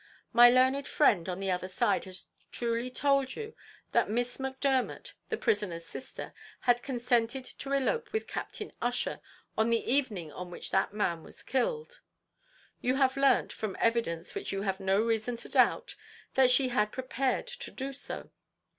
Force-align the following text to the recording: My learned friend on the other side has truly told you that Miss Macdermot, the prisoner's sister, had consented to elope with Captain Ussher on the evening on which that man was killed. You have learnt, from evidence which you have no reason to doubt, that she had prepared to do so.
My 0.33 0.49
learned 0.49 0.87
friend 0.87 1.29
on 1.29 1.39
the 1.39 1.51
other 1.51 1.67
side 1.67 2.05
has 2.05 2.25
truly 2.51 2.89
told 2.89 3.35
you 3.35 3.55
that 3.91 4.09
Miss 4.09 4.37
Macdermot, 4.39 5.13
the 5.29 5.37
prisoner's 5.37 5.85
sister, 5.85 6.33
had 6.61 6.81
consented 6.81 7.45
to 7.45 7.71
elope 7.71 8.11
with 8.11 8.25
Captain 8.25 8.73
Ussher 8.81 9.21
on 9.55 9.69
the 9.69 9.85
evening 9.85 10.31
on 10.31 10.49
which 10.49 10.71
that 10.71 10.91
man 10.91 11.21
was 11.21 11.43
killed. 11.43 12.01
You 12.81 12.95
have 12.95 13.15
learnt, 13.15 13.53
from 13.53 13.77
evidence 13.79 14.33
which 14.33 14.51
you 14.51 14.63
have 14.63 14.79
no 14.79 14.99
reason 14.99 15.35
to 15.35 15.49
doubt, 15.49 15.93
that 16.33 16.49
she 16.49 16.69
had 16.69 16.91
prepared 16.91 17.45
to 17.45 17.69
do 17.69 17.93
so. 17.93 18.31